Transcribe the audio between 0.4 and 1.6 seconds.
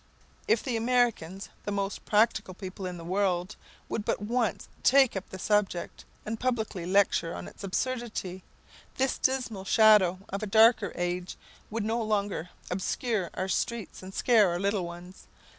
If the Americans,